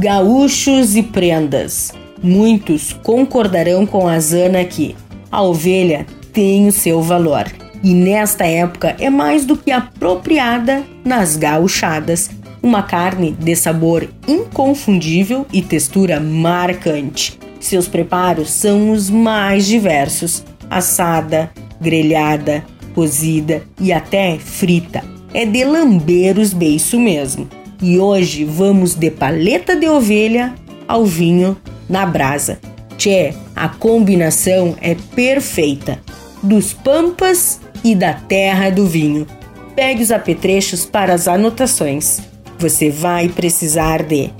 Gaúchos 0.00 0.96
e 0.96 1.02
prendas. 1.02 1.92
Muitos 2.22 2.94
concordarão 3.02 3.84
com 3.84 4.08
a 4.08 4.18
Zana 4.18 4.64
que 4.64 4.96
a 5.30 5.42
ovelha 5.42 6.06
tem 6.32 6.66
o 6.66 6.72
seu 6.72 7.02
valor 7.02 7.44
e 7.84 7.92
nesta 7.92 8.46
época 8.46 8.96
é 8.98 9.10
mais 9.10 9.44
do 9.44 9.58
que 9.58 9.70
apropriada 9.70 10.82
nas 11.04 11.36
gauchadas, 11.36 12.30
uma 12.62 12.82
carne 12.82 13.32
de 13.32 13.54
sabor 13.54 14.08
inconfundível 14.26 15.44
e 15.52 15.60
textura 15.60 16.18
marcante. 16.18 17.38
Seus 17.60 17.86
preparos 17.86 18.50
são 18.50 18.92
os 18.92 19.10
mais 19.10 19.66
diversos: 19.66 20.42
assada, 20.70 21.50
grelhada, 21.78 22.64
cozida 22.94 23.62
e 23.78 23.92
até 23.92 24.38
frita. 24.38 25.04
É 25.34 25.44
de 25.44 25.62
lamber 25.62 26.38
os 26.38 26.54
beiços 26.54 26.98
mesmo. 26.98 27.59
E 27.82 27.98
hoje 27.98 28.44
vamos 28.44 28.94
de 28.94 29.10
paleta 29.10 29.74
de 29.74 29.88
ovelha 29.88 30.54
ao 30.86 31.06
vinho 31.06 31.56
na 31.88 32.04
brasa. 32.04 32.58
Tchê, 32.98 33.32
a 33.56 33.68
combinação 33.68 34.76
é 34.82 34.94
perfeita. 35.14 35.98
Dos 36.42 36.74
pampas 36.74 37.60
e 37.82 37.94
da 37.94 38.12
terra 38.12 38.68
do 38.70 38.86
vinho. 38.86 39.26
Pegue 39.74 40.02
os 40.02 40.10
apetrechos 40.10 40.84
para 40.84 41.14
as 41.14 41.26
anotações. 41.26 42.20
Você 42.58 42.90
vai 42.90 43.28
precisar 43.28 44.02
de 44.02 44.30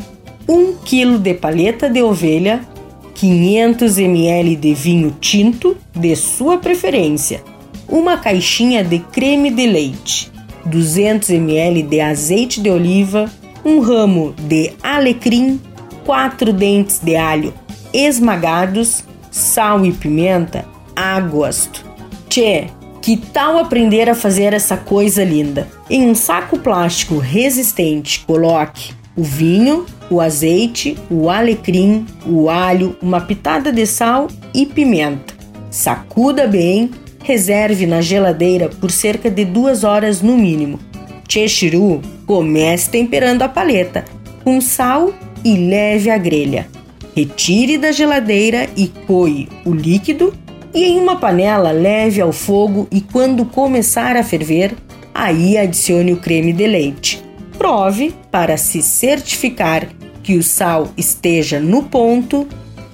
1 0.46 0.74
kg 0.84 1.18
de 1.18 1.32
paleta 1.32 1.88
de 1.88 2.02
ovelha, 2.02 2.60
500 3.14 3.98
ml 3.98 4.56
de 4.56 4.74
vinho 4.74 5.16
tinto 5.18 5.76
de 5.94 6.14
sua 6.14 6.58
preferência, 6.58 7.42
uma 7.88 8.18
caixinha 8.18 8.84
de 8.84 8.98
creme 8.98 9.50
de 9.50 9.66
leite, 9.66 10.30
200 10.66 11.30
ml 11.30 11.82
de 11.82 12.00
azeite 12.00 12.60
de 12.60 12.70
oliva, 12.70 13.30
um 13.64 13.80
ramo 13.80 14.34
de 14.38 14.72
alecrim, 14.82 15.60
quatro 16.04 16.52
dentes 16.52 16.98
de 16.98 17.16
alho 17.16 17.52
esmagados, 17.92 19.04
sal 19.30 19.84
e 19.84 19.92
pimenta 19.92 20.64
a 20.94 21.20
gosto. 21.20 21.84
Tchê, 22.28 22.68
que 23.02 23.16
tal 23.16 23.58
aprender 23.58 24.08
a 24.08 24.14
fazer 24.14 24.52
essa 24.52 24.76
coisa 24.76 25.24
linda? 25.24 25.66
Em 25.88 26.08
um 26.08 26.14
saco 26.14 26.58
plástico 26.58 27.18
resistente, 27.18 28.20
coloque 28.26 28.92
o 29.16 29.22
vinho, 29.22 29.86
o 30.08 30.20
azeite, 30.20 30.96
o 31.10 31.28
alecrim, 31.28 32.06
o 32.26 32.48
alho, 32.48 32.96
uma 33.02 33.20
pitada 33.20 33.72
de 33.72 33.86
sal 33.86 34.28
e 34.54 34.66
pimenta. 34.66 35.34
Sacuda 35.70 36.46
bem, 36.46 36.90
reserve 37.22 37.86
na 37.86 38.00
geladeira 38.00 38.68
por 38.68 38.90
cerca 38.90 39.30
de 39.30 39.44
duas 39.44 39.84
horas 39.84 40.22
no 40.22 40.36
mínimo. 40.36 40.78
Chechiru, 41.28 42.00
comece 42.26 42.90
temperando 42.90 43.42
a 43.42 43.48
paleta 43.48 44.04
com 44.42 44.60
sal 44.60 45.12
e 45.44 45.56
leve 45.56 46.10
à 46.10 46.18
grelha. 46.18 46.66
Retire 47.14 47.78
da 47.78 47.92
geladeira 47.92 48.68
e 48.76 48.88
coe 48.88 49.48
o 49.64 49.72
líquido 49.72 50.34
e 50.72 50.84
em 50.84 50.98
uma 50.98 51.16
panela 51.16 51.70
leve 51.72 52.20
ao 52.20 52.32
fogo 52.32 52.86
e 52.90 53.00
quando 53.00 53.44
começar 53.44 54.16
a 54.16 54.22
ferver, 54.22 54.74
aí 55.14 55.58
adicione 55.58 56.12
o 56.12 56.16
creme 56.16 56.52
de 56.52 56.66
leite. 56.66 57.22
Prove 57.58 58.14
para 58.30 58.56
se 58.56 58.82
certificar 58.82 59.88
que 60.22 60.36
o 60.36 60.42
sal 60.42 60.88
esteja 60.96 61.60
no 61.60 61.82
ponto 61.82 62.46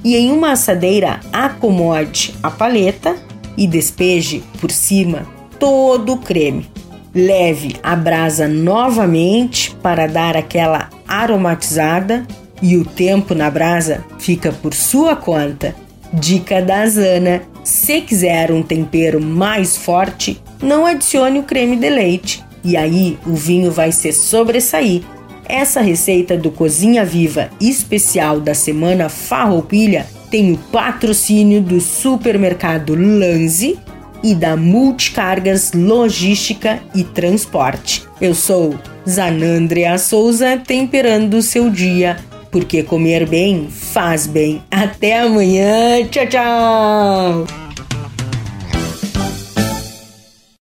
e 0.03 0.17
em 0.17 0.31
uma 0.31 0.53
assadeira 0.53 1.21
acomode 1.33 2.35
a 2.43 2.51
paleta 2.51 3.17
e 3.57 3.67
despeje 3.67 4.43
por 4.61 4.71
cima 4.71 5.27
todo 5.59 6.15
o 6.15 6.19
creme. 6.19 6.69
Leve 7.15 7.77
a 7.83 7.97
brasa 7.97 8.47
novamente 8.47 9.75
para 9.83 10.07
dar 10.07 10.37
aquela 10.37 10.91
aromatizada 11.09 12.27
e 12.61 12.77
o 12.77 12.85
tempo 12.85 13.35
na 13.35 13.51
brasa 13.51 14.05
fica 14.19 14.53
por 14.53 14.75
sua 14.75 15.17
conta. 15.17 15.75
Dica 16.13 16.61
da 16.61 16.87
Zana: 16.87 17.43
se 17.65 18.01
quiser 18.01 18.53
um 18.53 18.63
tempero 18.63 19.21
mais 19.21 19.77
forte, 19.77 20.41
não 20.63 20.87
adicione 20.87 21.39
o 21.39 21.43
creme 21.43 21.77
de 21.77 21.89
leite 21.89 22.45
e 22.63 22.77
aí 22.77 23.19
o 23.27 23.35
vinho 23.35 23.71
vai 23.71 23.93
se 23.93 24.13
sobressair. 24.13 25.03
Essa 25.49 25.81
receita 25.81 26.37
do 26.37 26.51
Cozinha 26.51 27.05
Viva 27.05 27.51
especial 27.61 28.41
da 28.41 28.53
semana 28.53 29.09
Farroupilha 29.09 30.07
tem 30.31 30.53
o 30.53 30.59
patrocínio 30.59 31.61
do 31.61 31.81
supermercado 31.81 32.95
Lanze 32.95 33.79
e 34.23 34.35
da 34.35 34.57
Multicargas 34.57 35.73
Logística 35.73 36.81
e 36.95 37.05
Transporte. 37.05 38.05
Eu 38.21 38.35
sou 38.35 38.75
Zanandrea 39.09 39.99
Souza, 39.99 40.57
temperando 40.57 41.35
o 41.35 41.43
seu 41.43 41.71
dia 41.71 42.17
porque 42.51 42.83
comer 42.83 43.29
bem 43.29 43.69
faz 43.69 44.27
bem. 44.27 44.63
Até 44.71 45.21
amanhã. 45.21 46.07
Tchau, 46.09 46.27
tchau. 46.27 47.66